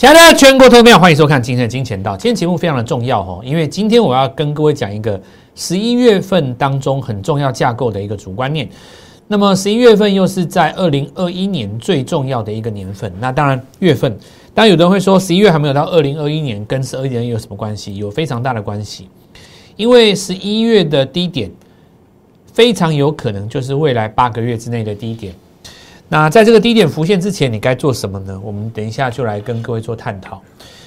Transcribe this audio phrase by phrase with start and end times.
[0.00, 2.16] 亲爱的全国投票，欢迎收看今天的金钱道。
[2.16, 5.20] 今天节目非常的重要哦，因为今天我要跟各位讲一个
[5.54, 8.66] 十一月份当中很重要架构的一个主观念。
[9.28, 13.12] 那么十一月份又是在二零二一年最重要的一个年份。
[13.20, 14.10] 那当然月份，
[14.54, 17.94] 当然有的人会说十一月还没有到二零二一年，跟十二年有什么关系？
[17.96, 19.06] 有非常大的关系，
[19.76, 21.50] 因为十一月的低点
[22.54, 25.34] 非常有可能就是未来八个月之内的低点。
[26.12, 28.38] 那在这个低点浮现之前，你该做什么呢？
[28.42, 30.42] 我们等一下就来跟各位做探讨。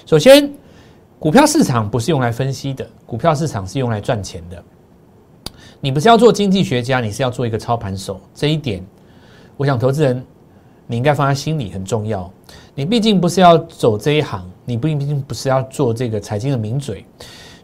[0.05, 0.51] 首先，
[1.17, 4.61] 股票市场不是用来分析的，股票市场是用来赚钱的。
[5.79, 8.19] 你不是要做经济学家，你是要做一个操盘手。
[8.35, 8.85] 这一点，
[9.55, 10.21] 我想投资人
[10.87, 12.29] 你应该放在心里，很重要。
[12.75, 17.05] 你毕竟不是要走这一行，你不毕竟不是要做这个财经的名嘴，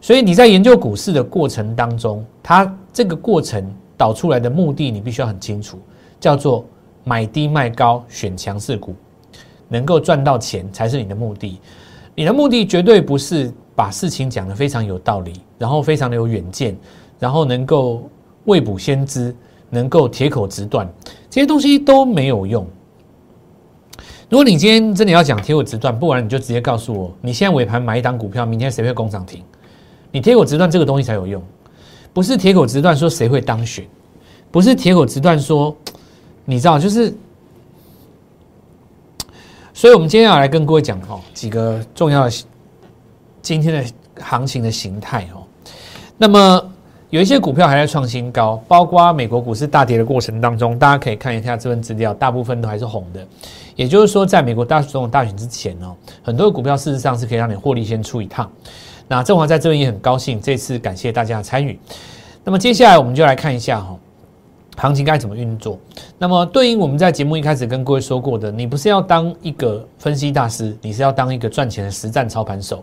[0.00, 5.78] 所以你在研究股市的过程当中，它这个过程导出来的目的，你必须要很清楚，
[6.18, 6.64] 叫做。
[7.04, 8.94] 买低卖高，选强势股，
[9.68, 11.58] 能够赚到钱才是你的目的。
[12.14, 16.76] 你的目的绝对不是把事情讲得非常有道理，然后非常的有远见，
[17.18, 18.08] 然后能够
[18.44, 19.34] 未卜先知，
[19.70, 20.86] 能够铁口直断，
[21.30, 22.66] 这些东西都没有用。
[24.28, 29.42] 如果你今天真的要讲铁口直断，不然你就直接告诉我，你现在尾盘买一档股票，明天谁会攻涨停？
[30.12, 31.42] 你铁口直断这个东西才有用，
[32.12, 33.86] 不是铁口直断说谁会当选，
[34.50, 35.74] 不是铁口直断说。
[36.50, 37.14] 你知道，就是，
[39.72, 42.44] 所以我们今天要来跟各位讲哈几个重要的
[43.40, 45.46] 今天的行情的形态哦。
[46.18, 46.60] 那么
[47.08, 53.24] 有一些股票还在创新高，包括美国股市大跌的过程当中，大家可以看一下这份资料，大部分都还是红的。
[53.76, 58.50] 也就是说，在美国大总统大选之前哦，很多股票事实上是可以让你获利先出一趟。
[59.06, 61.78] 那正华在这边也很高兴，这次感谢大家的参与。
[62.42, 63.96] 那么接下来我们就来看一下哈。
[64.80, 65.78] 行情该怎么运作？
[66.16, 72.82] 那么对应我们在节目一开始跟各位说过的，你不是要当一个分析大师，你是要当一个赚钱的实战操盘手。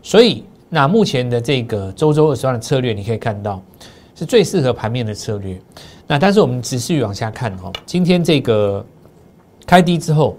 [0.00, 3.60] 所以，那目前的这个周周二十万的策略，你可以看到
[4.14, 5.60] 是最适合盘面的策略。
[6.06, 8.86] 那但是我们持续往下看哈，今天这个
[9.66, 10.36] 开低之后，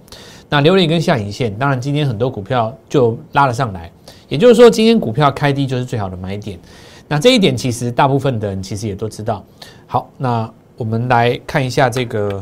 [0.47, 3.91] 那留了一根下影线，当然今天很多股票就拉了上来。
[4.29, 6.57] 也就是说，今天股票开低就是最好的买点。
[7.05, 9.43] 那这一点其实大部分的人其实也都知道。
[9.85, 10.49] 好，那。
[10.79, 12.41] 我们来看一下这个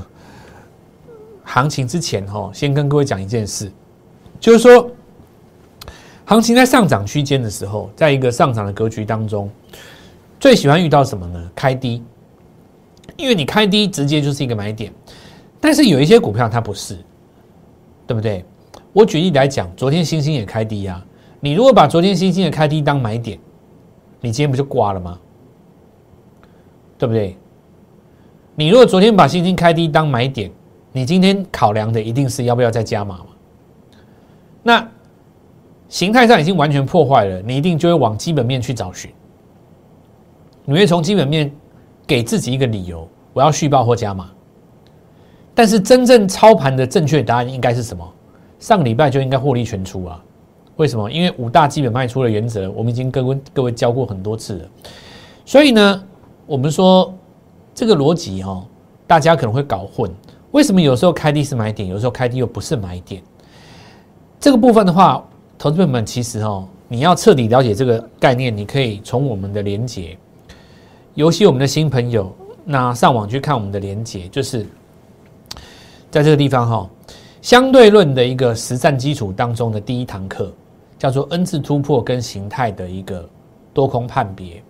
[1.44, 3.72] 行情之前哈，先跟各位讲一件事，
[4.40, 4.92] 就是说，
[6.24, 9.50] 行情在上涨区间的时候，在一个上涨的格局当中，
[10.40, 11.52] 最喜欢遇到什么呢？
[11.56, 12.04] 开低，
[13.16, 14.94] 因为你开低直接就是一个买点，
[15.60, 16.96] 但是有一些股票它不是，
[18.06, 18.46] 对不对？
[18.94, 21.04] 我举例来讲，昨天星星也开低呀，
[21.40, 23.40] 你如果把昨天星星的开低当买点，
[24.22, 25.18] 你今天不就挂了吗？
[27.00, 27.36] 对不对？
[28.60, 30.50] 你如果昨天把星星开低当买点，
[30.92, 33.26] 你今天考量的一定是要不要再加码嘛？
[34.64, 34.90] 那
[35.88, 39.12] 形态上已经完全破坏了，你一定就会往基本面去找寻，
[40.66, 41.52] 你会从基本面
[42.08, 44.28] 给自己一个理由，我要续报或加码。
[45.54, 48.04] 但是真正操盘的正确答案应该是什么？
[48.58, 50.20] 上礼拜就应该获利全出啊！
[50.78, 51.12] 为什么？
[51.12, 54.66] 因为五大基本卖出的原则，我们已经跟各位教过很多次了。
[55.46, 56.04] 所以呢，
[56.48, 57.14] 我们说。
[57.78, 58.66] 这个逻辑哈，
[59.06, 60.12] 大家可能会搞混。
[60.50, 63.22] 为什么有时候开低是买点，有时候开低又不是买点？
[64.40, 65.24] 这个部分的话，
[65.60, 70.18] 投资朋友们其实哈，你要彻底了解这个概念，你可以从我们的连接，
[71.14, 74.66] 尤其我们的新朋友，那上网去看我们的连接，就是
[76.10, 76.90] 在这个地方哈，
[77.44, 80.52] 相对论的一个实战基础当中的第一堂课，
[80.98, 83.24] 叫做 N 字突破跟形态的一个
[83.72, 84.64] 多空判别。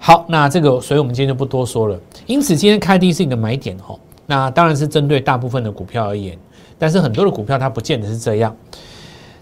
[0.00, 1.98] 好，那这个，所以我们今天就不多说了。
[2.26, 3.94] 因此，今天开低是一个买点哈。
[4.26, 6.36] 那当然是针对大部分的股票而言，
[6.78, 8.56] 但是很多的股票它不见得是这样。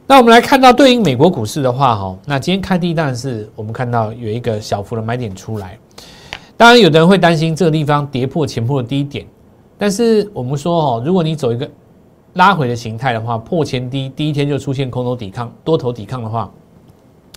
[0.07, 5.79] 那我们来看到对应美国股市的话哈，那今天开低当然是我们看到有一个小幅的买点出来。
[6.57, 9.25] 当然，有的人会担心这个地方跌破前破的低点，
[9.79, 11.69] 但是我们说哦，如果你走一个
[12.35, 16.51] 拉回的形态的话，破前低第一天就出现空头抵抗、多头抵抗的话，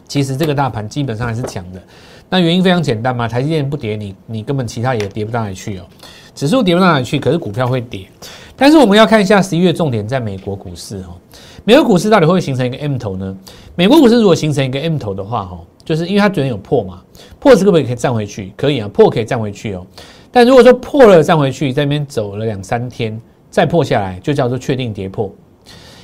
[0.07, 1.81] 其实这个大盘基本上还是强的。
[2.30, 5.86] 那原因非常简单嘛，台积电不跌，你你根本其他也跌不到哪里去哦。
[6.34, 8.07] 指数跌不到哪里去，可是股票会跌。
[8.56, 11.16] 但是我们要看一下十一月重点在美国股市哦。
[11.63, 13.38] 美国股市到底会形成一个 M 头呢？
[13.75, 17.01] 美国股市如果形成一个 M 头的话，哈，就是因为它昨天有破嘛，
[17.40, 18.51] 破是可不可以站回去？
[18.58, 19.86] 可以啊，破可以站回去哦。
[20.31, 23.19] 但如果说破了站回去，在那边走了两三天，
[23.50, 25.31] 再破下来，就叫做确定跌破，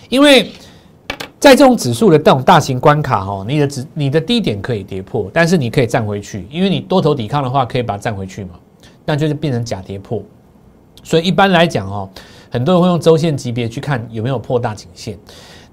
[0.07, 0.51] 因为。
[1.41, 8.51] 在这种指数的这种大型关卡哈，你的指你的低点可以跌破，但是你可以站回去，因为你多头抵抗的话，可以把它站回去嘛，
[9.05, 10.21] 那就是变成假跌破。
[11.01, 12.07] 所以一般来讲哦，
[12.51, 15.17] 很多人会用周线级别去看有没有破大颈线。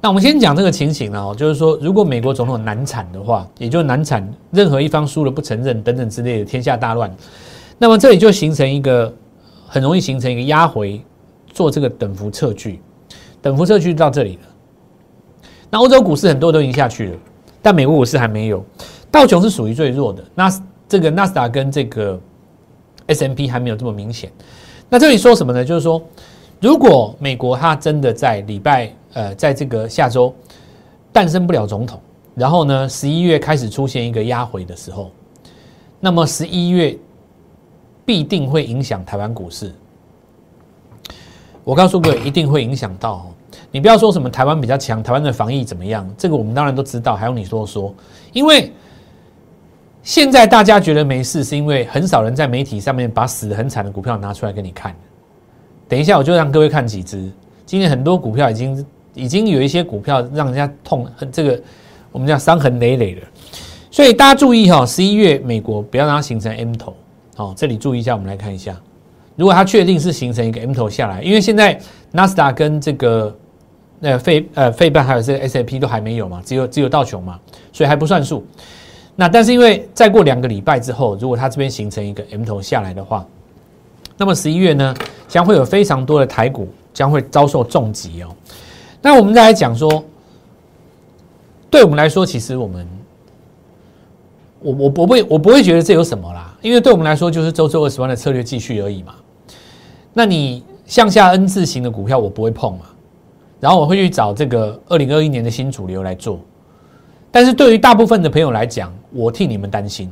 [0.00, 7.14] 那我们先讲这个情形呢，就是说，如果美国总统难产的话，也就难产，任何一方输了不承认等等之类的，天下大乱。
[7.76, 9.14] 那么这里就形成一个
[9.66, 11.04] 很容易形成一个压回，
[11.52, 12.80] 做这个等幅测距，
[13.42, 14.47] 等幅测距到这里了。
[15.70, 17.18] 那欧洲股市很多都已经下去了，
[17.60, 18.64] 但美国股市还没有。
[19.10, 20.50] 道琼是属于最弱的，那
[20.88, 22.20] 这个纳斯达跟这个
[23.06, 24.30] S M P 还没有这么明显。
[24.88, 25.64] 那这里说什么呢？
[25.64, 26.02] 就是说，
[26.60, 28.92] 如果美国它真的在礼拜。
[29.14, 30.32] 呃，在这个下周
[31.12, 31.98] 诞生不了总统，
[32.34, 35.10] 然后呢，十一月开始出现一个压回的时候，
[35.98, 36.96] 那么十一月
[38.04, 39.74] 必定会影响台湾股市。
[41.64, 43.32] 我告诉各位，一定会影响到。
[43.70, 46.08] 你不要说什么台湾比较强，台湾的防疫怎么样？
[46.16, 47.94] 这个我们当然都知道，还用你说说？
[48.32, 48.72] 因为
[50.02, 54.94] 现在大家觉得没事，是因为很少人在媒体上面把死的很惨的股票拿出来给你看。
[55.88, 57.30] 等一下，我就让各位看几只。
[57.66, 58.86] 今天很多股票已经。
[59.14, 61.60] 已经有一些股票让人家痛，这个
[62.12, 63.22] 我们叫伤痕累累了。
[63.90, 66.94] 所以大家注意哈，十一月美国不要让它形成 M 头，
[67.34, 68.80] 好，这里注意一下，我们来看一下，
[69.34, 71.80] 如果它确定是形成一个 M 头下来，因为现在
[72.12, 73.36] 纳斯达跟这个
[74.00, 77.38] 那费呃费半还有这个 S A P 都还没有嘛，只有只有道琼嘛，
[77.72, 78.44] 所以还不算数。
[79.16, 83.26] 那但是因为再过两个礼拜之后，如果它这边形成一个 M 头下来的话，
[84.16, 84.94] 那么十一月呢
[85.26, 88.28] 将会有非常多的台股将会遭受重击哦。
[89.02, 90.04] 那我们再来讲说，
[91.68, 92.86] 对我们来说，其实我们，
[94.60, 99.14] 我我不会我不会觉得这有什么啦，因为对我们来说就是周周二十万的策略继续而已嘛。
[100.12, 102.86] 那你向下 N 字形的股票我不会碰嘛，
[103.60, 106.40] 然后我会去找这个二零二一年的新主流来做。
[107.30, 110.10] 但是对于大部分的朋友来讲，我替你们担心，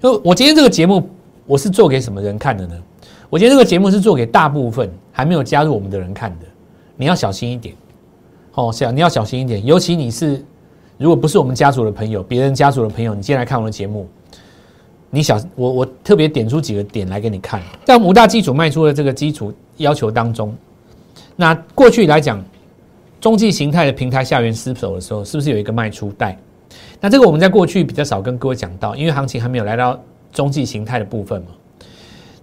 [0.00, 1.08] 就我今天这个节目
[1.46, 2.74] 我是做给什么人看的呢？
[3.30, 6.46] 我今天这个节目是做给大部分还没有加入我们的人看的，
[6.96, 7.74] 你要小心一点。
[8.54, 10.42] 哦，是啊，你要小心一点，尤其你是
[10.96, 14.08] 如果不是我们家族的朋友，别人家族的朋友，你今天来看我的节目，
[15.10, 20.56] 你小我我特别点出几个点来给你看，在五大基础卖出的这个基础要求当中，
[21.36, 22.42] 那过去来讲，
[23.20, 26.38] 中继形态的平台下缘失守的时候，是不是有一个卖出带？
[27.00, 29.98] 那这个我们在过去比较少跟各位讲到，因为行情还没有来到
[30.32, 31.48] 中继形态的部分嘛。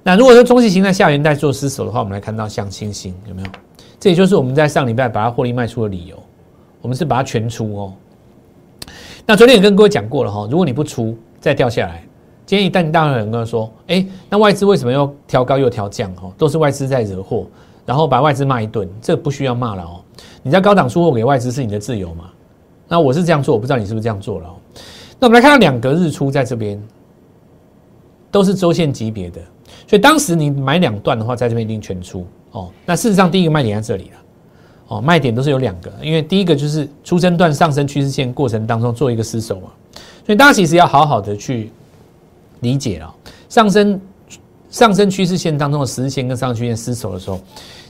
[0.03, 3.47] 那如果说中继形态下缘带做失守的话，我们来看到像星星有没有？
[3.99, 6.21] 这也就是我们在上礼拜把它获利卖出的理由，
[6.81, 7.93] 我们是把它全出哦。
[9.25, 12.03] 那昨天也跟各位讲过了哈，如果你不出再掉下来，
[12.45, 16.13] 今天一旦大量人跟他说，哎，那外资为什么又调高又调降？
[16.15, 17.47] 哈，都是外资在惹祸，
[17.85, 20.02] 然后把外资骂一顿，这不需要骂了哦。
[20.41, 22.25] 你在高档出货给外资是你的自由嘛？
[22.87, 24.53] 那我是这样做，我不知道你是不是这样做了。
[25.19, 26.81] 那我们来看到两个日出在这边，
[28.29, 29.39] 都是周线级别的，
[29.87, 32.25] 所以当时你买两段的话，在这边一定全出。
[32.51, 34.17] 哦，那事实上第一个卖点在这里了，
[34.89, 39.69] 哦，卖点都是有两个，因为第一个就是出生段上升趋势线过程当中做一个失守嘛，
[40.25, 41.71] 所以大家其实要好好的去
[42.59, 43.15] 理解了，
[43.49, 43.99] 上升
[44.73, 47.39] 上升趋势线当中的十日线跟上升趋势线失守的时候，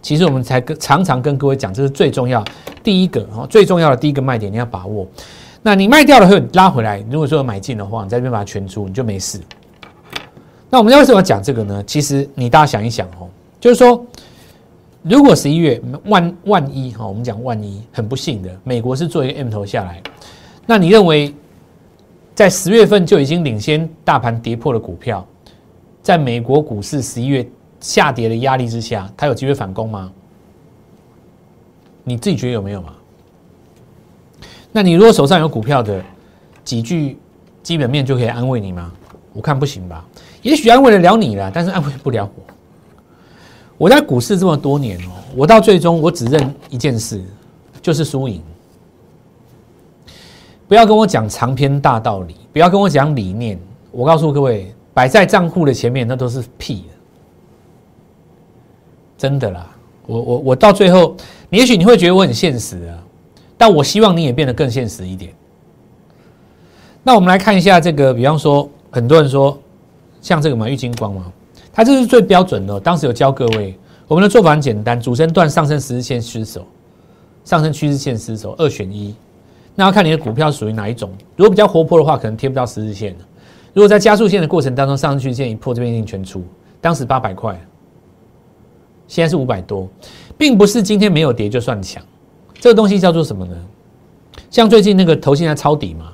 [0.02, 2.44] 其实我们才跟常常跟各位讲，这是最重要
[2.84, 5.08] 第一个哦，最重要的第一个卖点你要把握，
[5.62, 9.40] 那你卖掉了后拉回来，如果说买进的话，你在这边把它全出，你就没事。
[10.70, 11.84] 那我们为什么要讲这个呢？
[11.88, 13.28] 其实你大家想一想哦，
[13.60, 14.06] 就是说。
[15.06, 20.02] 如果十一月万万一哈，我们讲万一很不幸的，美国是做一个 M 头下来，
[20.66, 21.36] 那你认为
[22.34, 25.28] 在十月份就已经领先大盘跌破的股票，
[26.04, 27.48] 在美国股市十一月
[27.80, 30.12] 下跌的压力之下，它有机会反攻吗？
[32.04, 32.94] 你自己觉得有没有嘛？
[34.74, 36.04] 那你如果手上有股票的
[36.66, 37.18] 几句
[37.62, 38.92] 基本面就可以安慰你吗？
[39.32, 40.06] 我看不行吧，
[40.42, 42.44] 也许安慰得了你了，但是安慰不了我。
[43.78, 47.24] 我在股市这么多年哦，我到最终我只认一件事，
[47.82, 48.42] 就是输赢。
[50.68, 53.60] 不要跟我讲长篇大道理，不要跟我讲理念。
[53.92, 56.86] 我告诉各位，摆在账户的前面那都是屁
[59.18, 59.70] 真的啦。
[60.06, 61.16] 我我我到最后，
[61.50, 63.00] 也许你会觉得我很现实啊，
[63.58, 65.34] 但我希望你也变得更现实一点。
[67.02, 69.58] 那我们来看一下这个，比方说，很多人说
[70.22, 71.32] 像这个嘛，玉金光嘛。
[71.72, 76.68] 它这是最标准的，当时有教各位，我们的做法很简单，主升段上升十日线失守，
[77.44, 79.16] 上升趋势线失守，二选一。
[79.74, 83.16] 那要看你的股票属于哪一种，如果比较活泼的话，可能贴不到十日线
[83.74, 86.44] 如果在加速线的过程当中，上升趋势线一破，这边一定全出。
[86.80, 87.60] 当时八百块，
[89.08, 89.90] 现在是五百多，
[90.38, 92.04] 并不是今天没有跌就算强，
[92.56, 93.56] 这个东西叫做什么呢？
[94.50, 96.14] 像最近那个投信在抄底嘛。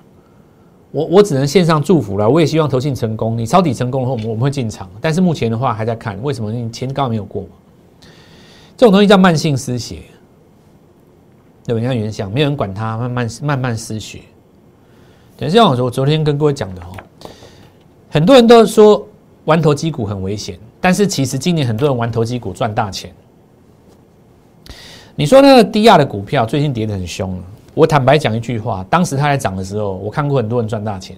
[0.92, 3.38] 我我只能线上祝福了，我也希望投信成功。
[3.38, 6.52] 你抄底成功后，我们我们会进场，但是目前的话还在看，为什么？
[6.52, 7.50] 你前高没有过嘛？
[8.76, 9.98] 这种东西叫慢性失血。
[11.66, 11.80] 对吧？
[11.80, 14.22] 你看原相，没有人管它，慢慢慢慢失血。
[15.38, 16.88] 等一下我，昨天跟各位讲的哦，
[18.10, 19.08] 很多人都说
[19.46, 23.14] 玩投机股很危险，但是其实今年很多人玩投机股赚大钱。
[25.16, 27.44] 你说那个低压的股票最近跌得很凶了。
[27.74, 31.16] 我坦白讲一句话，当时它在涨的时候，我看过很多人赚大钱。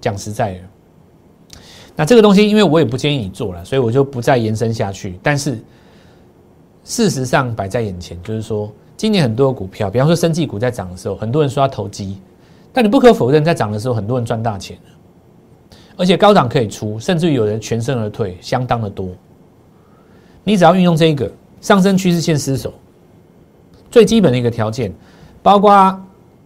[0.00, 0.60] 讲实在的，
[1.94, 5.16] 那这个东西，因为我也不建议你做了，所以我就不再延伸下去。
[5.22, 5.62] 但是
[6.82, 12.18] 事实上摆在眼前，就是说，今年很多股票，比方说生技股在涨的时候，很多人说要投机，
[12.72, 14.76] 但你不可否认，在涨的时候，很多人赚大钱
[16.02, 19.08] 而且高档可以出，甚至有人全身而退，相当的多。
[20.42, 21.30] 你只要运用这一个
[21.60, 22.74] 上升趋势线失守。
[23.88, 24.92] 最基本的一个条件，
[25.44, 25.96] 包括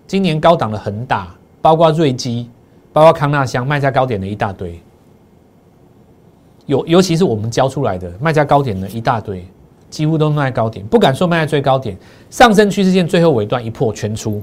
[0.06, 2.50] 今年高档的恒大，包括瑞基，
[2.92, 4.78] 包括康纳香卖在高点的一大堆，
[6.66, 9.42] 尤尤其是我们交出来的卖在高点的一大堆，
[9.88, 11.96] 几乎都卖高点，不敢说卖在最高点。
[12.28, 14.42] 上升趋势线最后尾段一破全出，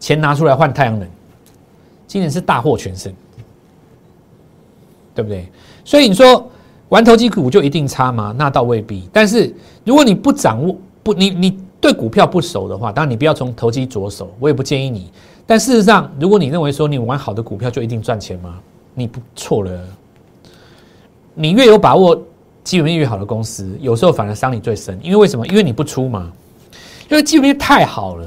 [0.00, 1.06] 钱拿出来换太阳能，
[2.06, 3.12] 今年是大获全胜，
[5.16, 5.48] 对不对？
[5.84, 6.48] 所以你说
[6.90, 8.32] 玩投机股就一定差吗？
[8.38, 9.08] 那倒未必。
[9.12, 11.58] 但是如果你不掌握，不你你。
[11.78, 15.12] 对股票不熟的话，当然你不要从投机着手，我也不建议你。
[15.46, 18.58] 但事实上，如果你认为说你玩好的股票就一定赚钱吗？
[18.94, 19.70] 你不错了。
[21.34, 22.18] 你越有把握，
[22.64, 24.98] 基本面越好的公司，有时候反而伤你最深。
[25.02, 25.46] 因为为什么？
[25.48, 26.32] 因为你不出嘛。
[27.10, 28.26] 因为基本面太好了，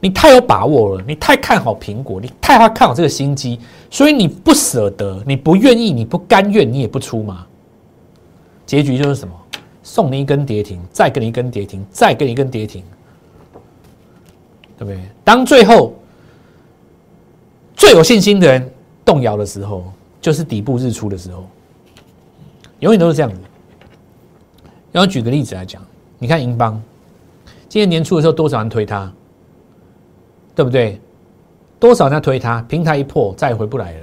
[0.00, 3.58] 你太有把握了，你太看好苹果，你太看好这个新机，
[3.90, 7.46] 所以你不舍得，你不愿意，你不甘愿，你也不出嘛。
[8.66, 9.34] 结局就是什么？
[9.82, 12.82] 送你一根跌停，再给你一根跌停，再给你一根跌停，
[14.76, 15.00] 对不对？
[15.22, 15.94] 当最后
[17.76, 18.68] 最有信心的人
[19.04, 19.84] 动摇的时候，
[20.20, 21.46] 就是底部日出的时候，
[22.80, 23.38] 永远都是这样子。
[24.90, 25.80] 然后举个例子来讲，
[26.18, 26.82] 你看银邦，
[27.68, 29.12] 今年年初的时候多少人推它，
[30.56, 31.00] 对不对？
[31.78, 32.60] 多少人在推它？
[32.62, 33.98] 平台一破，再也回不来了。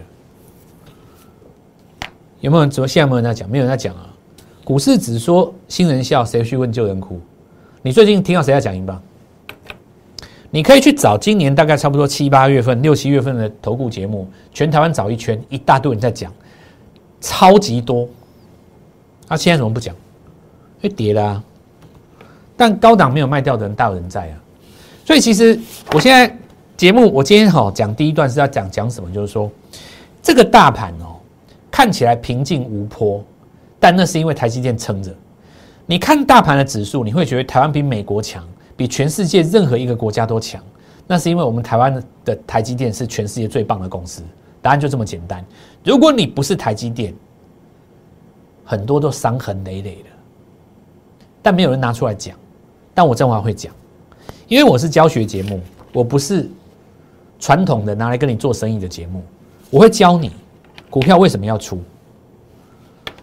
[2.40, 2.70] 有没有人？
[2.70, 3.50] 怎么现在没有人在讲？
[3.50, 4.08] 没有人在讲啊。
[4.64, 7.20] 股市只说新人笑，谁去问旧人哭？
[7.82, 9.02] 你最近听到谁在讲银邦？
[10.52, 16.32] 你可以去找今年大概差不多七八月份、六七月份的投顾节目，全台湾找一圈，一大堆人在讲，
[17.20, 18.08] 超级多。
[19.28, 19.96] 他现在怎么不讲？
[20.80, 21.44] 会跌的啊！
[22.56, 24.38] 但高档没有卖掉的人大有人在啊。
[25.06, 25.60] 所以其实
[25.92, 26.38] 我现在
[26.76, 29.12] 节目，我今天好讲第一段是要讲讲什么？
[29.12, 29.50] 就是说
[30.22, 31.16] 这个大盘哦，
[31.70, 33.24] 看起来平静无波。
[33.80, 35.14] 但那是因为台积电撑着。
[35.86, 38.44] 你看大盘的指数，你会觉得台湾比美国强，
[38.76, 40.64] 比全世界任何一个国家都强。
[41.06, 44.24] 那是因为我们台湾的台积电是全世界最棒的公司。
[44.62, 45.46] 答案就这么简单。
[45.84, 47.14] 如果你不是台积电，
[48.64, 50.10] 很多都伤痕累累的。
[51.42, 52.36] 但没有人拿出来讲。
[52.94, 53.74] 但我正华会讲，
[54.48, 55.60] 因为我是教学节目，
[55.92, 56.50] 我不是
[57.44, 59.22] 传统的拿来跟你做生意的节目。
[59.70, 60.32] 我会教你
[60.90, 61.78] 股票为什么要出。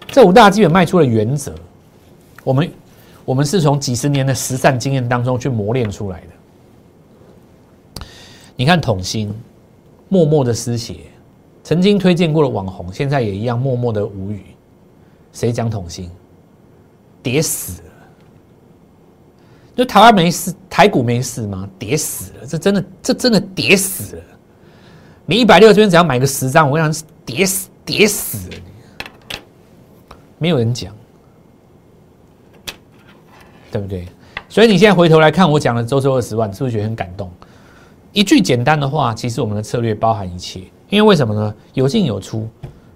[0.08, 1.54] 这五大基本卖出的原则，
[2.44, 2.70] 我们
[3.24, 8.04] 我们是从几十年的实战经验当中去磨练出来的。
[8.56, 9.32] 你看统心
[10.10, 10.96] 默默的失血，
[11.64, 14.44] 曾经推荐过的网红，现在也一样默默的无语。
[15.32, 16.10] 谁讲统心？
[17.22, 17.80] 跌死！
[19.80, 21.66] 就台湾没事，台股没事吗？
[21.78, 22.46] 跌死了！
[22.46, 24.22] 这真的，这真的跌死了！
[25.24, 28.56] 你一百六这边只要买个十张，我跟你讲，跌死，跌死了！
[30.36, 30.94] 没有人讲，
[33.72, 34.06] 对不对？
[34.50, 37.32] 所以你现在回头来看我讲的周周二十万，是不是觉得很感动？
[38.12, 40.60] 一句简单的话，其实我们的策略包含一切。
[40.90, 41.54] 因为为什么呢？
[41.72, 42.46] 有进有出，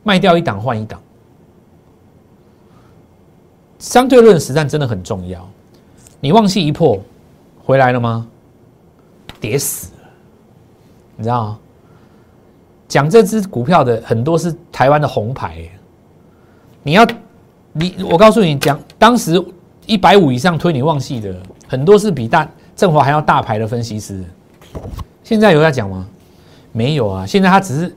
[0.02, 1.00] 卖掉一档换一档。
[3.78, 5.48] 相对论实战真的很重要。
[6.24, 6.98] 你忘记一破
[7.62, 8.26] 回来了吗？
[9.38, 10.08] 跌死了，
[11.16, 11.58] 你知道吗？
[12.88, 15.68] 讲这只股票的很多是台湾的红牌，
[16.82, 17.06] 你要。
[17.76, 19.44] 你我告诉你讲，当时
[19.84, 21.36] 一百五以上推你忘记的
[21.68, 24.24] 很多是比大正华还要大牌的分析师，
[25.22, 26.06] 现在有在讲吗？
[26.72, 27.94] 没有啊，现在他只是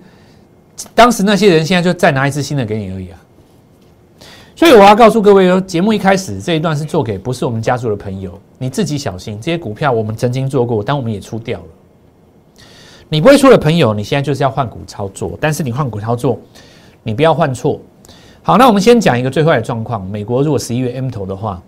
[0.94, 3.20] 当时那些人现在就再拿一支新的给你而已啊。
[4.58, 11.66] 所以我要告诉各位哦，节目一开始这一段是做给不是我们家族的朋友，你自己小心这些股票我们曾经做过，但我们也出掉了。
[13.08, 16.40] 你不会出的朋友，你现在就是要换股操作，但是你换股操作，
[17.04, 17.80] 你不要换错。
[18.42, 20.04] 好，那我们先讲一个最坏的状况。
[20.10, 21.62] 美国如果十一月 M 头的话，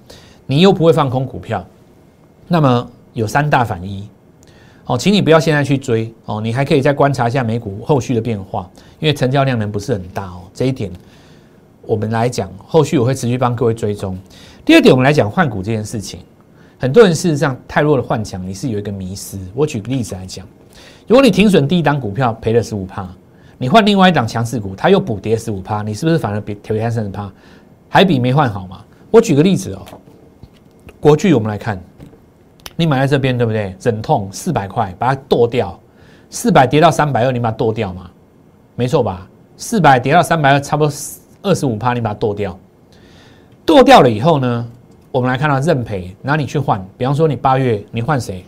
[0.47, 1.63] 你又不会放空股票，
[2.47, 4.09] 那么有三大反一。
[4.85, 8.67] 哦，请你不要现在去追哦，你还可以再观察一下美股后续的变化，
[8.97, 10.41] 因为成交量呢不是很大哦。
[10.55, 10.91] 这一点
[11.89, 14.15] 我们来讲，后续我会持续帮各位追踪。
[14.63, 16.19] 第二点，我们来讲换股这件事情。
[16.77, 19.39] 很多人事实上太弱的幻想，你是有一个迷失。
[19.55, 20.45] 我举个例子来讲，
[21.07, 23.09] 如果你停损第一档股票赔了十五趴，
[23.57, 27.27] 你换另外一档强势股，它又补跌十五趴，你是不是反而比赔三十趴，
[27.89, 28.85] 还比没换好嘛？
[29.09, 29.81] 我举个例子哦，
[30.99, 31.81] 国巨我们来看，
[32.75, 33.75] 你买在这边对不对？
[33.81, 35.79] 忍痛四百块把它剁掉，
[36.29, 38.11] 四百跌到三百二，你把它剁掉嘛？
[38.75, 39.27] 没错吧？
[39.57, 40.93] 四百跌到三百二，差不多
[41.41, 42.57] 二十五趴，你把它剁掉。
[43.65, 44.67] 剁掉了以后呢，
[45.11, 46.83] 我们来看到认赔，哪里去换？
[46.97, 48.45] 比方说你八月你换谁？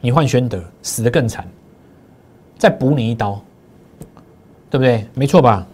[0.00, 1.48] 你换宣德，死得更惨，
[2.58, 3.40] 再补你一刀，
[4.68, 5.06] 对不对？
[5.14, 5.66] 没错吧？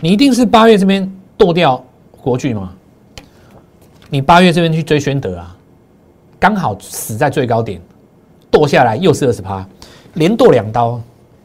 [0.00, 1.82] 你一定是八月这边剁掉
[2.20, 2.72] 国巨嘛？
[4.10, 5.56] 你八月这边去追宣德啊，
[6.38, 7.80] 刚好死在最高点，
[8.50, 9.66] 剁下来又是二十趴，
[10.14, 11.00] 连剁两刀。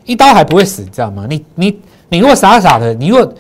[0.05, 1.25] 一刀还不会死，知道吗？
[1.29, 1.79] 你你
[2.09, 3.33] 你如果傻傻的，你如果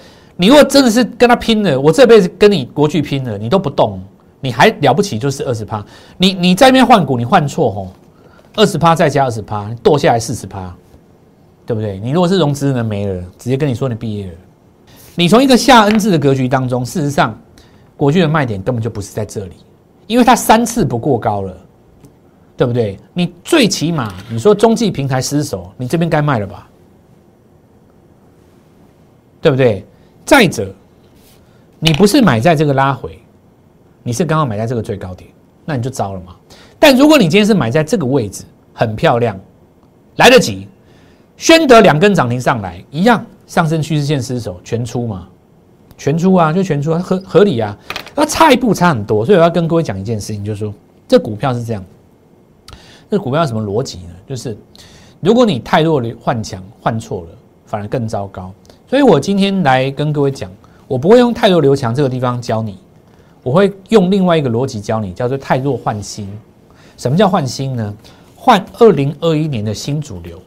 [0.43, 4.03] 你如果真的是跟他拼了，我这辈子跟你国巨拼了，你都不动，
[4.41, 5.81] 你还了不起就是二十趴。
[6.17, 7.93] 你你在那边换股，你换错吼，
[8.57, 10.75] 二十趴再加二十趴，你剁下来四十趴，
[11.65, 11.97] 对不对？
[11.97, 14.33] 你如果是融资人没了，直接跟你说你毕业了。
[15.15, 17.39] 你从一个下 N 字的格局当中，事实上
[17.95, 19.55] 国巨的卖点根本就不是在这里，
[20.07, 21.55] 因为它三次不过高了。
[22.57, 22.99] 对不对？
[23.13, 26.67] 你最起码你说中继平台失守，你这边该卖了吧？
[29.41, 29.85] 对不对？
[30.25, 30.73] 再者，
[31.79, 33.19] 你不是买在这个拉回，
[34.03, 35.29] 你是刚好买在这个最高点，
[35.65, 36.35] 那你就糟了嘛。
[36.79, 39.39] 但如果你今天是买在这个位置，很漂亮，
[40.15, 40.67] 来得及，
[41.37, 45.27] 宣德两根涨停上来，一样上升趋势线失守，全出嘛？
[45.97, 47.77] 全出啊，就全出，合合理啊。
[48.15, 50.73] 那差一步差很多，所以我要跟各位讲一件事情，就是说
[51.07, 51.83] 这股票是这样。
[53.09, 54.09] 这股票什么逻辑呢？
[54.27, 54.57] 就是
[55.19, 57.27] 如果你太弱的换强换错了，
[57.65, 58.51] 反而更糟糕。
[58.93, 60.51] 所以我今天来跟各位讲，
[60.87, 62.77] 我不会用太弱留强这个地方教你，
[63.41, 66.29] 我会用另外一个逻辑教你，叫做太弱换新。
[66.95, 67.91] 什么叫换新呢？
[68.35, 70.39] 换二零二一年的新主流。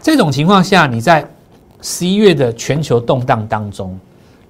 [0.00, 1.22] 这种情况下，你在
[1.82, 3.94] 十一月的全球动荡当中，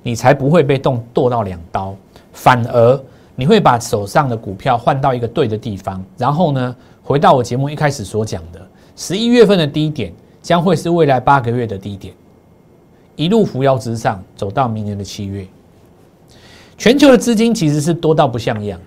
[0.05, 1.93] 你才不会被动剁到两刀，
[2.33, 3.05] 反而。
[3.35, 12.13] 你会把手上的股票换到一个对的地方，然后呢，回到我节目一开始所讲的，十一月份的低点将会是未来八个月的低点，
[13.15, 15.47] 一路扶摇直上，走到明年的七月。
[16.77, 18.81] 全球的资金其实是多到不像样，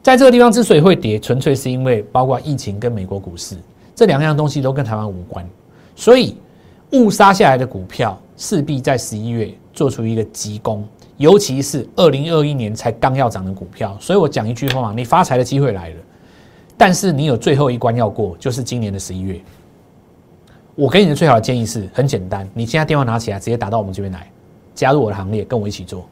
[0.00, 3.56] 在这个地方之所以会跌，纯粹是因为包括疫情跟美国股市
[3.96, 5.44] 这两样东西都跟台湾无关，
[5.96, 6.36] 所以
[6.92, 10.86] 误杀下来的股票势必在十一月做出一个急攻。
[11.16, 15.96] 尤其是二零二一年才刚要涨的股票，所以我讲一句话，你发财的机会来了，
[16.76, 19.40] 但是你有最后一关要过，就是今年的十一月。
[20.76, 24.30] 我给你的最好的建议是很简单，你现在电话拿起来，直接打到我们这边来，
[24.74, 26.06] 加入我的行列，跟我一起做。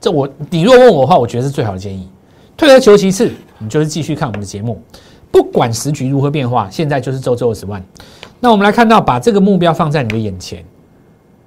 [0.00, 2.08] 这我你若问我的话，我觉得是最好的建议。
[2.56, 4.80] 退而求其次，你就是继续看我们的节目，
[5.32, 7.82] 不管时局如何变化，现在就是周周二十万。
[8.38, 10.62] 那我们来看到，把这个目标放在你的眼前。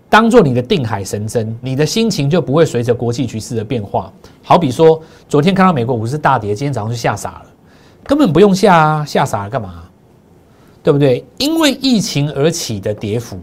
[0.10, 4.12] 当做你的定海神针，你的心情就不会随着国际局势的变化。
[4.42, 7.46] 好比说，昨天看到美国股市大跌，今天早上就吓傻了，
[8.06, 9.84] 根本不用吓啊，吓傻了干嘛？
[10.88, 11.22] 对不对？
[11.38, 13.38] 因为疫情而起的跌幅，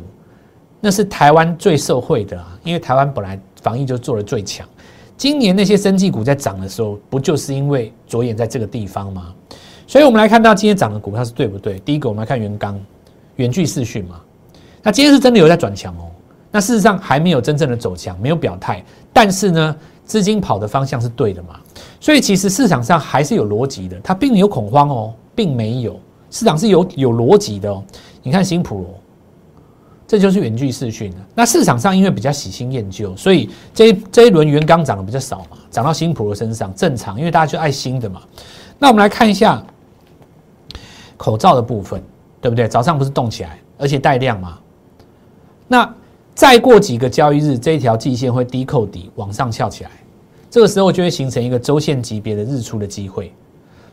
[0.80, 4.66] 那是台湾最受惠的啊，因为台湾本来防疫就做的最强。
[5.14, 9.34] 今年那些生技股在涨的时候，不就是因为着眼在这个地方吗？
[9.86, 11.78] 所以我们来看到今天涨的股票是对不对？
[11.80, 12.80] 第一个，我们来看元刚、
[13.36, 14.18] 远距视讯嘛，
[14.82, 16.08] 那今天是真的有在转强哦。
[16.50, 19.76] 那事实上还没有真正的走强，没有表态，但是呢，
[20.06, 21.60] 资金跑的方向是对的嘛？
[22.00, 26.00] 所以其实市场上还是有逻辑的，它并没有恐慌哦，并没有，
[26.34, 27.80] 市场是有有逻辑的哦。
[28.24, 28.86] 你看新普罗，
[30.04, 31.14] 这就是远距视讯。
[31.32, 38.20] 那市场上因为比较喜新厌旧，所以这这一轮原钢涨的比较少嘛，涨到新普罗身上正常，因为大家就爱新的嘛。
[38.80, 39.64] 那我们来看一下
[41.16, 42.02] 口罩的部分，
[42.40, 42.66] 对不对？
[42.66, 44.58] 早上不是动起来，而且带量嘛？
[45.68, 45.94] 那
[46.34, 49.90] 再过几个交易日，这一条季线会低扣底往上翘起来，
[50.50, 53.32] 这个时候就会形成一个周线级别的日出的机会。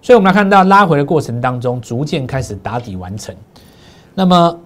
[0.02, 3.36] 所以，我们来看到拉回的过程当中，逐渐开始打底完成。
[4.16, 4.60] 那么，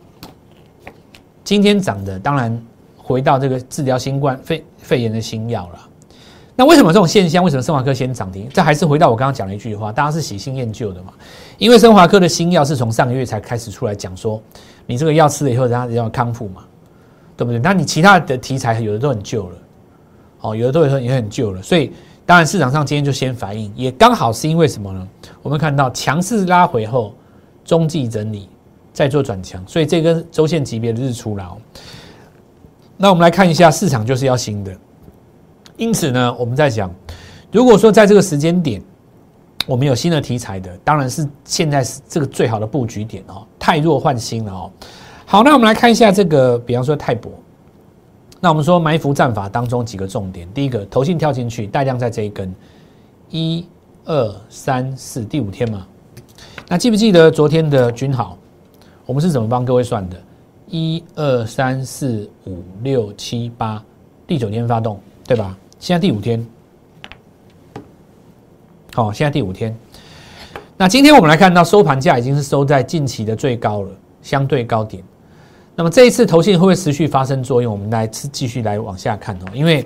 [1.43, 2.61] 今天涨的当然
[2.97, 5.79] 回到这个治疗新冠肺肺炎的新药了。
[6.55, 7.43] 那为什么这种现象？
[7.43, 8.47] 为什么生华科先涨停？
[8.53, 11.11] 这还是回到我刚刚讲的一句话，大家是喜新厌旧的嘛？
[11.57, 14.41] 因为生华科的新药是从上个月才开始出来讲说，
[14.85, 16.63] 你这个药吃了以后，它要康复嘛。
[17.37, 17.59] 对不对？
[17.59, 19.57] 那你其他的题材有的都很旧了，
[20.39, 21.91] 哦，有的都很也很旧了，所以
[22.25, 25.07] 当然市场上今天就先反应，也刚好是因为什么呢？
[25.43, 27.13] 我们看到强势拉回后，
[27.63, 28.49] 中继整理
[28.91, 31.55] 再做转强，所以这根周线级别的日出了。
[32.97, 34.75] 那我们来看一下市场就是要新的，
[35.77, 36.89] 因此呢，我们在讲，
[37.51, 38.81] 如果说在这个时间点，
[39.67, 43.45] 我们有新的题材的，当然是现在是这个最好的布局点哦。
[43.59, 44.71] 太弱换新了哦。
[45.25, 47.31] 好，那我们来看一下这个，比方说泰博。
[48.45, 52.53] 那我们说埋伏战法当中几个重点，第一个，投信跳进去，带量在这一根，
[53.31, 53.65] 一、
[54.05, 55.87] 二、三、四，第五天嘛。
[56.67, 58.37] 那记不记得昨天的均好？
[59.07, 60.21] 我们是怎么帮各位算的？
[60.67, 63.83] 一二三四五六七八，
[64.27, 65.57] 第九天发动，对吧？
[65.79, 66.45] 现在第五天。
[68.93, 69.75] 好，现在第五天。
[70.77, 73.89] 那今天我们来看到收盘价已经是收在近期的最高了，
[74.21, 75.03] 相对高点。
[75.75, 77.71] 那么这一次投信会不会持续发生作用？
[77.71, 79.45] 我们来继续来往下看哦。
[79.53, 79.81] 因为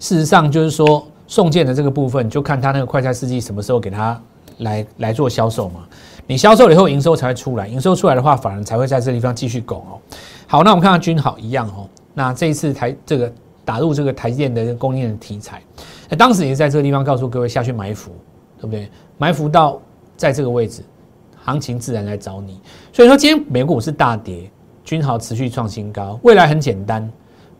[0.00, 4.20] 事实上就是说送件的这个部分，就看他那个快餐司机什么时候给他
[4.58, 5.86] 来来做销售嘛。
[6.26, 9.98] 你销售了以后，营收才会出来，营收出来的话，反而才会在这地方继续拱哦。
[10.46, 11.88] 好，那我们看看君好一样哦。
[12.14, 13.32] 那这一次台这个
[13.64, 15.62] 打入这个台电的供应链题材，
[16.08, 18.12] 那当时也是在这个地方告诉各位下去埋伏。
[18.60, 18.90] 对不对？
[19.18, 19.80] 埋伏到
[20.16, 20.82] 在这个位置，
[21.44, 22.60] 行情自然来找你。
[22.92, 24.50] 所以说，今天美股是大跌，
[24.88, 26.18] 均豪持续创新高。
[26.22, 27.06] 未来很简单，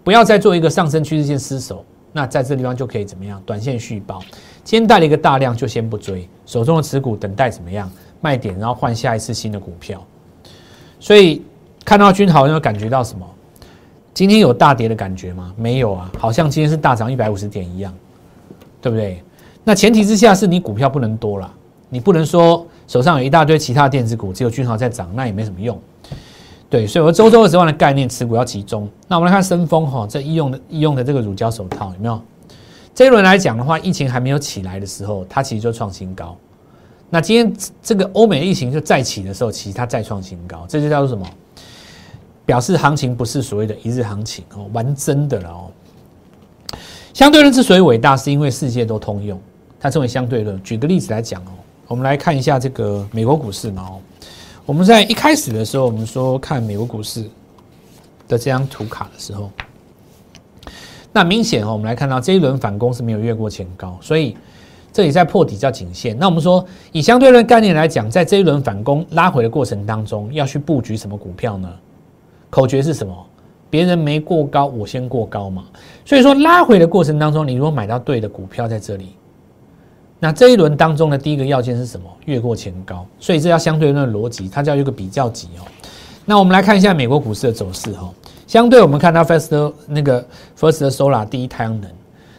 [0.02, 3.38] 不要再做一个上升趋势线失守，那在这地方就可以怎么样？
[3.44, 4.22] 短线续报。
[4.64, 7.90] 今天带了一个大量，就先不追，手中的持股等待怎么样
[8.22, 10.02] 卖点，然后换下一次新的股票。
[10.98, 11.42] 所以
[11.84, 13.28] 看到君豪，有没有感觉到什么？
[14.14, 15.52] 今天有大跌的感觉吗？
[15.54, 17.92] 没有啊，好像今天是大涨一百五十点一样，
[18.80, 19.22] 对不对？
[19.64, 21.52] 那前提之下是你股票不能多了，
[21.90, 25.78] 你不能说手上有一大堆其他电子股，只有君豪在涨，那也没什么用。
[26.70, 28.88] 对，所以我周周二十万的概念持股要集中。
[29.06, 32.20] 那我们来看深丰哈，这医用的医用的这个乳胶手套有没有？
[32.94, 36.36] 这一轮来讲的话，疫情还没有起来的时候，它其实就创新高。
[37.08, 37.50] 那今天
[37.82, 41.26] 这个欧美疫情就再起的时候，其实它再创新高，这就叫做什么？
[42.44, 45.70] 表示行情不是所谓的一日行情哦，玩真的了哦。
[47.14, 49.40] 相对论之所以伟大，是因为世界都通用。
[49.80, 50.62] 它称为相对论。
[50.62, 51.52] 举个例子来讲哦，
[51.86, 54.00] 我们来看一下这个美国股市嘛哦。
[54.68, 57.22] 我们在一开始的时候，我们说看美国股市
[58.28, 59.50] 的这张图卡的时候，
[61.10, 64.36] 那明显哦，我们来看到这一轮反攻是没有越过前高，所以
[64.92, 66.14] 这里在破底叫颈线。
[66.18, 71.72] 那我们说以相对论概念来讲，在这一轮反攻拉回的过程当中，要去布局什么股票呢？
[72.50, 73.26] 口诀是什么？
[73.70, 75.64] 别人没过高，我先过高嘛。
[76.04, 79.14] 所以说拉回的过程当中，你如果买到对的股票在这里。
[80.20, 82.06] 那这一轮当中的第一个要件是什么？
[82.24, 85.62] 越过前高，所以这要相对论逻辑，它叫一个比较级哦。
[86.24, 88.12] 那我们来看一下美国股市的走势哈。
[88.46, 90.24] 相对我们看到 First 那个
[90.58, 91.90] First Solar 第一太阳能，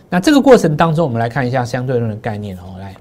[0.10, 2.78] 那这个过程当中，我们来看一下相对论的概念哦。
[2.80, 2.96] 来，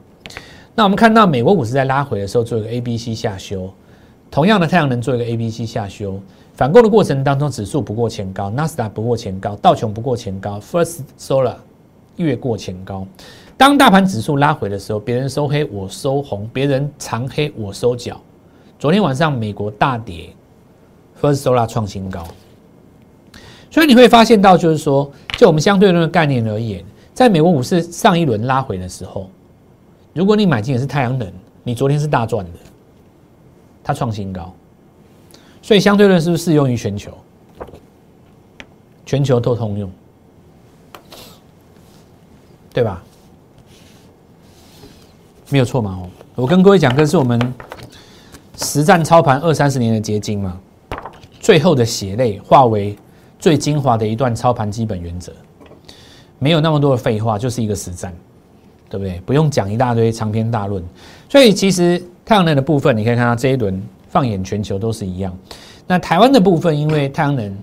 [0.74, 3.70] 那我们看到美国股市在拉回的时候做一个 A B C 下修，
[4.30, 6.20] 同样的太阳能做一个 A B C 下修，
[6.54, 11.56] 反攻的过程当中，指数不过前高，纳斯达不过前高，道琼不过前高，First Solar
[12.16, 13.06] 越过前高。
[13.58, 18.18] 当大盘指数拉回的时候，别人收黑我收红，别人长黑我收脚。
[18.78, 20.30] 昨天晚上美国大跌
[21.20, 22.24] ，First Solar 创新高，
[23.68, 29.28] 所以你会发现到，就是说，就我们相对论的概念而言，在美国股市上一轮拉回的时候，
[30.12, 31.28] 如果你买进的是太阳能，
[31.64, 32.52] 你昨天是大赚的，
[33.82, 34.54] 它创新高，
[35.62, 37.10] 所以相对论是不是适用于全球？
[39.04, 39.90] 全球都通用，
[42.72, 43.02] 对吧？
[45.50, 45.98] 没有错嘛？
[46.02, 47.40] 哦，我跟各位讲，这是我们
[48.56, 50.60] 实战操盘二三十年的结晶嘛，
[51.40, 52.94] 最后的血泪化为
[53.38, 55.32] 最精华的一段操盘基本原则，
[56.38, 58.14] 没有那么多的废话，就是一个实战，
[58.90, 59.20] 对不对？
[59.24, 60.84] 不用讲一大堆长篇大论。
[61.30, 65.34] 所以其实太阳能的部分，你可以看到这一轮放眼全球都是一样。
[65.86, 67.56] 那台湾的部分，因为太阳能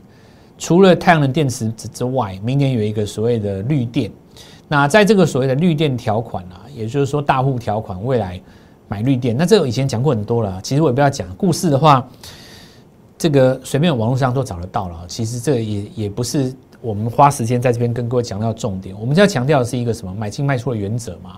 [0.58, 4.12] 除了太阳能电池之之外，明年有一个所谓的绿电。
[4.68, 8.42] 那在这个所谓的绿电条款啊，也就是说大户条款，未来
[8.88, 10.60] 买绿电，那这个以前讲过很多了。
[10.64, 12.08] 其实我也不要讲故事的话，
[13.18, 15.06] 这个随便网络上都找得到了。
[15.08, 18.96] 其实这也也不是我们花时间在这边跟各位强调重点。
[19.00, 21.38] 我们要强调的是一个什么买进卖出的原则嘛？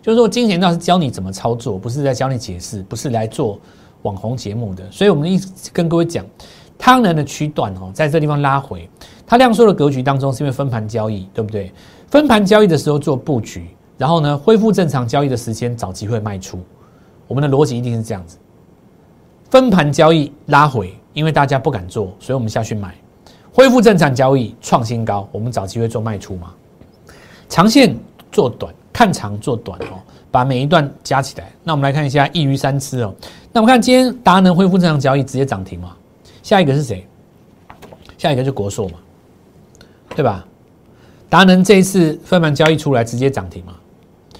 [0.00, 3.60] 就是说金钱道是教你怎么操作，不是在教你解释，不是来做
[4.02, 4.84] 网红节目的。
[4.90, 6.24] 所以我们一直跟各位讲，
[6.78, 8.88] 汤能的区段哦，在这地方拉回，
[9.26, 11.72] 它量缩的格局当中是因为分盘交易，对不对？
[12.10, 16.58] 分盘交易的时候做布局，然后呢恢复正常交易的时间找机会卖出。
[17.26, 18.38] 我们的逻辑一定是这样子：
[19.50, 22.88] 分盘交易拉回，因为大家不敢做，所以我们下去买；
[23.52, 26.54] 恢复正常交易创新高，我们找机会做卖出嘛。
[27.50, 27.94] 长线
[28.32, 31.52] 做短，看长做短哦，把每一段加起来。
[31.62, 33.14] 那我们来看一下一鱼三吃哦。
[33.52, 35.94] 那我们看今天达能恢复正常交易直接涨停嘛？
[36.42, 37.06] 下一个是谁？
[38.16, 38.98] 下一个就国硕嘛，
[40.16, 40.46] 对吧？
[41.28, 43.74] 达能这一次分盘交易出来直接涨停嘛，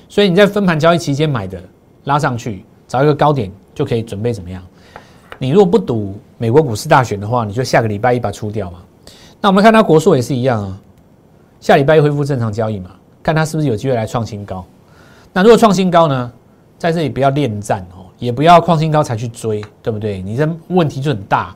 [0.09, 1.63] 所以你在分盘交易期间买的
[2.05, 4.63] 拉上去，找一个高点就可以准备怎么样？
[5.39, 8.79] 你如果不赌美国股市大选的话，你就下个礼拜一把出掉嘛。
[9.41, 10.81] 那我们看它国硕也是一样啊，
[11.61, 12.91] 下礼拜一恢复正常交易嘛，
[13.23, 14.65] 看它是不是有机会来创新高。
[15.33, 16.33] 那如果创新高呢，
[16.79, 20.23] 在这里不要恋战哦，也不要创新高才去追，对不对？
[20.23, 21.55] 你这问题就很大。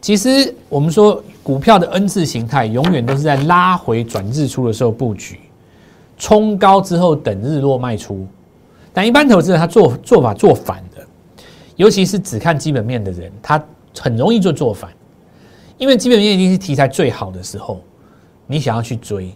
[0.00, 5.40] 其实我们说股票的 N 字形态，永远都是在拉回转日出的时候布局，
[6.18, 8.26] 冲高之后等日落卖出。
[8.92, 11.06] 但一般投资人他做做法做反的，
[11.76, 13.62] 尤其是只看基本面的人，他
[13.98, 14.90] 很容易做做反，
[15.78, 17.80] 因为基本面一定是题材最好的时候，
[18.46, 19.34] 你想要去追，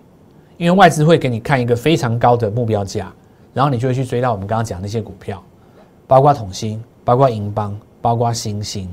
[0.59, 3.13] 因为外资会给你看一个非常高的目标价，
[3.53, 5.43] 然后你就会去追到我们刚刚讲那些股票，
[6.07, 8.89] 包括统芯，包括银邦，包括星星。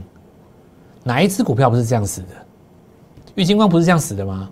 [1.03, 2.27] 哪一只股票不是这样子的？
[3.35, 4.49] 郁金光不是这样死的吗？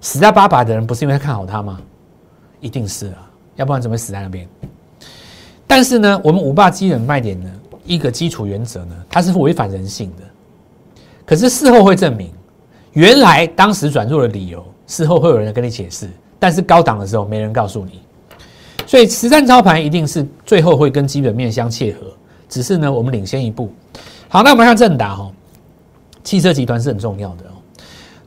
[0.00, 1.80] 死在八百的人不是因为他看好他吗？
[2.60, 4.48] 一定是啊，要不然怎么会死在那边？
[5.66, 7.50] 但是呢，我们五霸基本卖点呢，
[7.84, 10.22] 一个基础原则呢，它是违反人性的。
[11.26, 12.30] 可是事后会证明，
[12.92, 16.08] 原来当时转弱的理由，事后会有人跟你解释。
[16.38, 18.00] 但是高档的时候没人告诉你，
[18.86, 22.06] 所以实战操盘一定是最后会跟基本面相切合。
[22.48, 23.70] 只是呢，我们领先一步。
[24.28, 25.30] 好，那我们看正达哈。
[26.22, 27.57] 汽车集团是很重要的哦。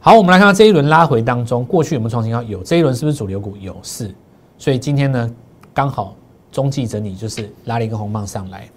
[0.04, 2.42] 好，我们来看到这一轮拉回当中，过去有没有创新高？
[2.42, 2.64] 有。
[2.64, 3.56] 这一轮是不是主流股？
[3.58, 4.12] 有，是。
[4.58, 5.32] 所以今天呢，
[5.76, 6.16] 刚好
[6.52, 8.68] 中继整理，就是拉了一根红棒上来。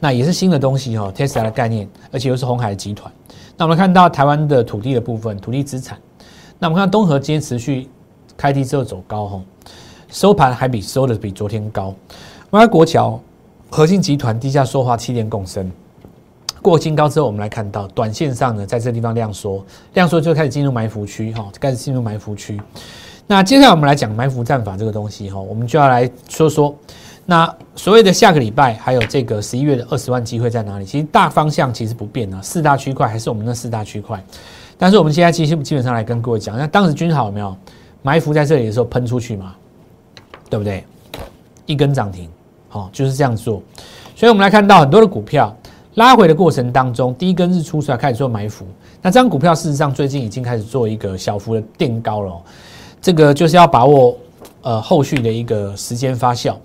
[0.00, 3.12] 那也是新的东西哈，Tesla 的概念，而且又是红海集团。
[3.58, 5.98] 那我们看到台湾的土地的部分，土地资产。
[6.58, 7.86] 那我们看东河今天持续
[8.34, 9.42] 开低之后走高哈，
[10.08, 11.94] 收盘还比收的比昨天高。
[12.48, 13.20] 我们看国桥
[13.68, 15.70] 核心集团低价说话，气电共生。
[16.64, 22.58] 过新高之后，我们来看到短线上呢，在这地方量缩，量缩就开始进入埋伏区哈，开始进入埋伏区。
[23.26, 26.74] 那接下来我们来讲埋伏战法这个东西哈，我们就要来说说，
[27.26, 30.86] 那所谓的下个礼拜还有这个十一月的二十万机会在哪里？
[30.86, 34.24] 其实大方向其实不变啊，四大区块还是我们那四大区块。
[34.78, 37.54] 但是我们现在其实基本上来跟各位讲，那当时均好有没有
[38.00, 39.54] 埋伏在这里的时候喷出去嘛？
[40.48, 40.82] 对不对？
[41.66, 42.30] 一根涨停，
[42.70, 43.62] 好就是这样做。
[44.16, 45.54] 所以我们来看到很多的股票。
[45.94, 48.64] 拉回的过程当中，第一根日出出来开始做埋伏，
[49.00, 52.42] 那这张股票事实上最近已经开始做一个小幅的垫高了，
[53.00, 54.16] 这个就是要把握
[54.62, 56.56] 呃后续的一个时间发酵。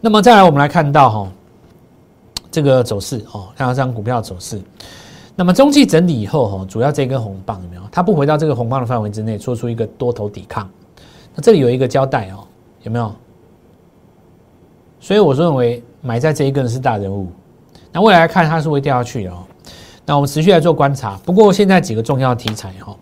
[0.00, 1.32] 那么再来，我们来看到哈
[2.50, 4.60] 这个走势哦，看到这张股票走势。
[5.34, 7.82] 那么中期整理以后哈，主要这根红棒有没有？
[7.90, 10.68] 它不回到这个红棒的范围之内，做出一个多头抵抗。
[11.34, 12.44] 那这里有一个交代哦，
[12.82, 13.10] 有没有？
[15.00, 17.28] 所以我认为买在这一根是大人物。
[17.96, 19.38] 那未来看它是会掉下去的哦。
[20.04, 21.18] 那我们持续来做观察。
[21.24, 22.94] 不过现在几个重要题材哈，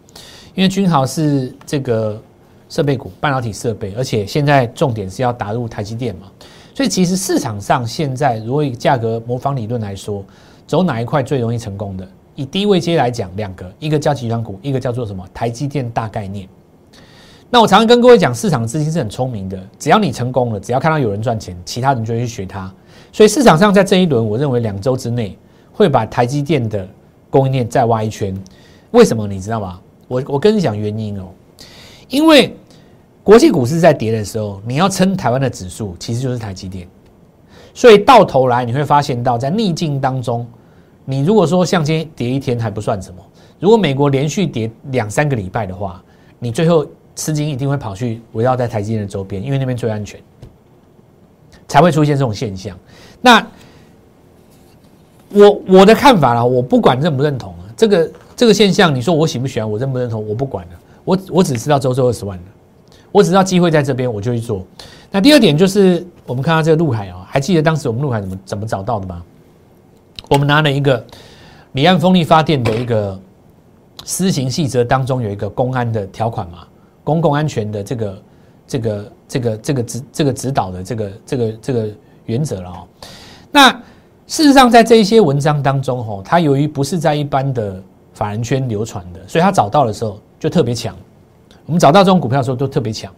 [0.54, 2.16] 因为君豪是这个
[2.68, 6.28] 设备股、半导体设备，而且现在重点是要打入台积电嘛，
[6.76, 10.24] 所以其实市场上现在如果以价格模仿理论来说，
[10.64, 12.08] 走哪一块最容易成功的？
[12.36, 15.26] 以低位阶来讲，两个，一个叫集团股，一个叫做什么？
[15.34, 16.48] 台积电大概念。
[17.50, 22.72] 那我常常跟各位讲，市场资金是很聪明的，只要你成功了，只要看到有人赚钱，其他人就会去学它。
[23.14, 25.38] 所以市场上在这一轮，我认为两周之内
[25.72, 26.84] 会把台积电的
[27.30, 28.36] 供应链再挖一圈。
[28.90, 29.80] 为什么你知道吗？
[30.08, 31.26] 我我跟你讲原因哦，
[32.08, 32.56] 因为
[33.22, 36.88] 国际股市在跌的时候，你要撑台湾的指数，其实就是台积电。
[37.72, 40.44] 所以到头来你会发现到，在逆境当中，
[41.04, 43.22] 你如果说像今天跌一天还不算什么，
[43.60, 46.02] 如果美国连续跌两三个礼拜的话，
[46.40, 50.18] 你最后资金一定会跑去围绕在台积电的周边，因为那边最安全。
[51.68, 52.76] 才会出现这种现象。
[53.20, 53.46] 那
[55.30, 60.72] 我我的看法啦，我不管认不认同啊，这个这个现象，你说我喜不喜欢，我认不认同，我不管了。
[61.04, 62.44] 我我只知道周周二十万了，
[63.10, 64.64] 我只知道机会在这边，我就去做。
[65.10, 69.22] 那第二点就是，我们看到这个陆海啊，还记得当时我们陆海怎么怎么找到的吗？
[70.28, 71.04] 我们拿了一个
[71.72, 73.18] 离岸风力发电的一个
[74.04, 76.60] 施行细则当中有一个公安的条款嘛，
[77.02, 78.22] 公共安全的这个。
[78.66, 81.88] 这个这个这个指这个指导的这个这个这个
[82.26, 82.86] 原则了哦。
[83.50, 83.70] 那
[84.26, 87.80] 事实上，在这一些文章当中，吼，它由于不是在一般的
[88.14, 90.96] 法人圈流传的，所以他找到的时候就特别强。
[91.66, 93.12] 我们找到这种股票的时候都特别强。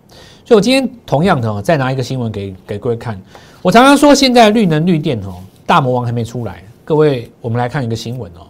[0.44, 3.20] 所以我今天同样的，再拿一个新闻给给各位看。
[3.62, 6.62] 我常常说，现在绿能绿电哦，大魔王还没出来。
[6.84, 8.46] 各位，我们来看一个新闻哦。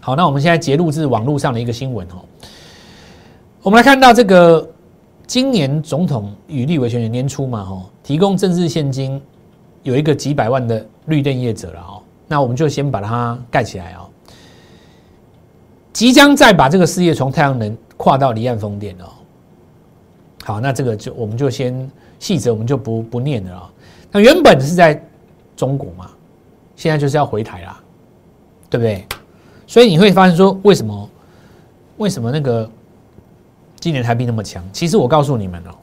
[0.00, 2.22] 好，那我们现在截录自网络上的一个新闻哦。
[3.62, 4.68] 我们来看到这个。
[5.32, 9.18] 今年总统与立委选举年初嘛，吼，提供政治现金
[9.82, 14.04] 有一个几百万的绿电业者了，哦，那我们就先把它盖起来哦。
[15.90, 19.06] 即将再把这个事业从太阳能跨到离岸风电哦。
[20.44, 23.72] 好，那这个就我们就先细则我们就不不念了啊。
[24.10, 25.02] 那原本是在
[25.56, 26.10] 中国嘛，
[26.76, 27.80] 现在就是要回台啦，
[28.68, 29.06] 对不对？
[29.66, 31.10] 所以你会发现说，为什么
[31.96, 32.70] 为什么那个
[33.82, 34.62] 今年台币那么强？
[34.72, 35.74] 其实我告诉你们哦，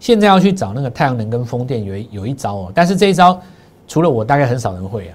[0.00, 3.40] 现在要去找那个太阳能跟风电有有一招哦，但是这一招
[3.86, 5.14] 除了我，大概很少人会啊，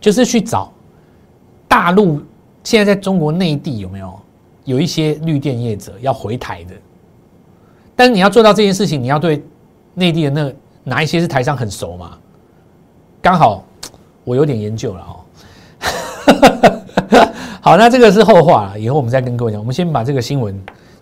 [0.00, 0.72] 就是去找
[1.68, 2.22] 大陆
[2.64, 4.18] 现在在中国内地有没有
[4.64, 6.72] 有一些绿电业者要回台的。
[7.94, 9.44] 但是你要做到这件事情，你要对
[9.92, 10.50] 内地的那
[10.84, 12.16] 哪一些是台商很熟嘛？
[13.20, 13.62] 刚好
[14.24, 15.20] 我有点研究了哦。
[17.60, 19.60] 好，那这个是后话了，以后我们再跟各位讲。
[19.60, 20.58] 我们先把这个新闻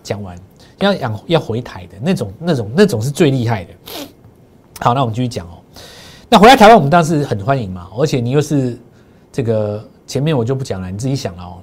[0.07, 0.37] 讲完。
[0.79, 3.71] 要养要回台的那种、那种、那种是最厉害的。
[4.79, 5.57] 好，那我们继续讲哦。
[6.29, 8.77] 那回来台湾，我们当时很欢迎嘛，而且你又是
[9.31, 11.57] 这个前面我就不讲了，你自己想了哦。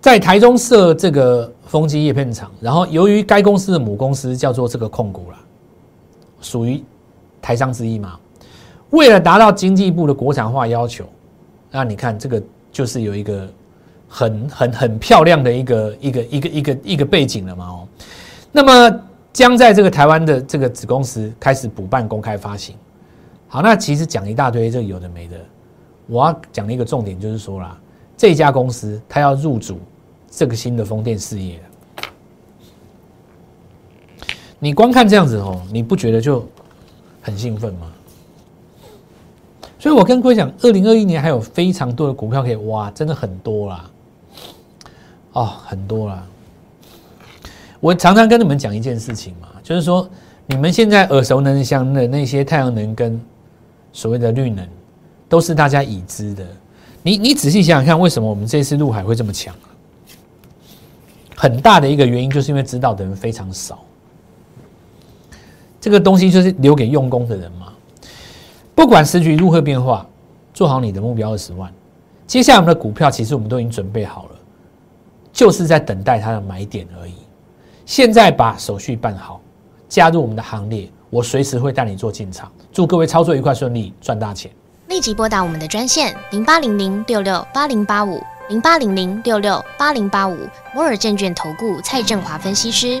[0.00, 5.36] 在台中设这个风机叶片厂，然后由于该公司的母公司叫做这个控股了，
[6.40, 6.82] 属于
[7.42, 8.18] 台商之一嘛。
[8.88, 11.04] 为了达到经济部的国产化要求，
[11.70, 13.46] 那你看这个就是有一个
[14.16, 17.88] 很很很漂亮的一个一个一个一个一个背景了嘛哦。
[18.52, 19.00] 那么
[19.32, 22.76] 将在这个台湾的这个子公司开始补办公开发行。
[23.48, 25.36] 好，那其实讲一大堆这有的没的，
[26.06, 27.76] 我要讲的一个重点就是说啦，
[28.16, 29.80] 这家公司它要入主。
[30.36, 31.60] 这个新的风电事业，
[34.58, 36.44] 你光看这样子哦，你不觉得就
[37.22, 37.92] 很兴奋吗？
[39.78, 43.88] 所以我跟各位讲，二零二一年还有非常多的股票可以挖，真的很多啦，
[45.34, 46.26] 哦，很多啦。
[47.78, 50.08] 我常常跟你们讲一件事情嘛，就是说
[50.46, 53.20] 你们现在耳熟能详的那些太阳能跟
[53.92, 54.66] 所谓的绿能，
[55.28, 56.44] 都是大家已知的。
[57.02, 59.54] 你你仔细想想看，为什么我们这次陆海会这么强？
[61.36, 63.80] 很大的一个原因，就是因为知道的人非常少。
[65.80, 67.72] 这个东西就是留给用功的人嘛。
[68.74, 70.06] 不管时局如何变化，
[70.54, 71.70] 做好你的目标二十万。
[72.26, 74.30] 接下来我们的股票，其实我们都已经准备好了，
[75.34, 77.14] 就是在等待它的买点而已。
[77.84, 79.40] 现在把手续办好，
[79.88, 82.50] 加入我们的行列，我随时会带你做进场。
[82.72, 84.50] 祝各位操作愉快顺利，赚大钱！
[84.88, 88.22] 立即拨打我们的专线零八零零六六八零八五。
[88.50, 90.36] 零八零零六六八零八五
[90.74, 93.00] 摩尔证券投顾蔡振华分析师，